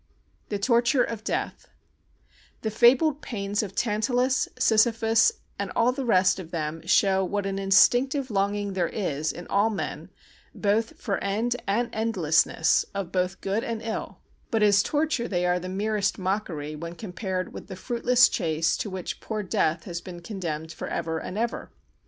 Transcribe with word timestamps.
The 0.49 0.57
Torture 0.57 1.03
of 1.03 1.23
Death 1.23 1.67
The 2.63 2.71
fabled 2.71 3.21
pains 3.21 3.61
of 3.61 3.75
Tantalus, 3.75 4.47
Sisyphus 4.57 5.31
and 5.59 5.71
all 5.75 5.91
the 5.91 6.07
rest 6.07 6.39
of 6.39 6.49
them 6.49 6.81
show 6.87 7.23
what 7.23 7.45
an 7.45 7.59
instinctive 7.59 8.31
longing 8.31 8.73
there 8.73 8.87
is 8.89 9.31
in 9.31 9.45
all 9.45 9.69
men 9.69 10.09
both 10.55 10.97
for 10.99 11.19
end 11.23 11.55
and 11.67 11.91
endlessness 11.93 12.83
of 12.95 13.11
both 13.11 13.41
good 13.41 13.63
and 13.63 13.83
ill, 13.83 14.17
but 14.49 14.63
as 14.63 14.81
torture 14.81 15.27
they 15.27 15.45
are 15.45 15.59
the 15.59 15.69
merest 15.69 16.17
mockery 16.17 16.75
when 16.75 16.95
compared 16.95 17.53
with 17.53 17.67
the 17.67 17.75
fruitless 17.75 18.27
chase 18.27 18.75
to 18.77 18.89
which 18.89 19.19
poor 19.21 19.43
Death 19.43 19.83
has 19.83 20.01
been 20.01 20.19
condemned 20.21 20.71
for 20.71 20.87
ever 20.87 21.19
and 21.19 21.37
ever. 21.37 21.69